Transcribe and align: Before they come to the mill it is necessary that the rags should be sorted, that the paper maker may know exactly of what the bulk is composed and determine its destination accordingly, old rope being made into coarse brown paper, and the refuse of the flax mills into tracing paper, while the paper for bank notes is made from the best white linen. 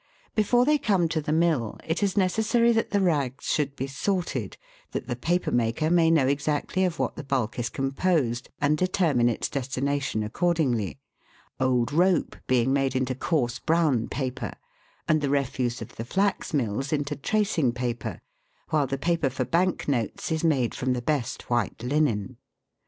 Before 0.33 0.65
they 0.65 0.79
come 0.79 1.07
to 1.09 1.21
the 1.21 1.31
mill 1.31 1.77
it 1.83 2.01
is 2.01 2.17
necessary 2.17 2.71
that 2.71 2.89
the 2.89 3.01
rags 3.01 3.45
should 3.45 3.75
be 3.75 3.85
sorted, 3.85 4.57
that 4.93 5.05
the 5.05 5.15
paper 5.15 5.51
maker 5.51 5.91
may 5.91 6.09
know 6.09 6.25
exactly 6.25 6.85
of 6.85 6.97
what 6.97 7.15
the 7.15 7.23
bulk 7.23 7.59
is 7.59 7.69
composed 7.69 8.49
and 8.59 8.75
determine 8.79 9.29
its 9.29 9.47
destination 9.47 10.23
accordingly, 10.23 10.97
old 11.59 11.93
rope 11.93 12.35
being 12.47 12.73
made 12.73 12.95
into 12.95 13.13
coarse 13.13 13.59
brown 13.59 14.07
paper, 14.07 14.53
and 15.07 15.21
the 15.21 15.29
refuse 15.29 15.83
of 15.83 15.95
the 15.97 16.03
flax 16.03 16.51
mills 16.51 16.91
into 16.91 17.15
tracing 17.15 17.71
paper, 17.71 18.21
while 18.71 18.87
the 18.87 18.97
paper 18.97 19.29
for 19.29 19.45
bank 19.45 19.87
notes 19.87 20.31
is 20.31 20.43
made 20.43 20.73
from 20.73 20.93
the 20.93 21.01
best 21.03 21.47
white 21.47 21.83
linen. 21.83 22.37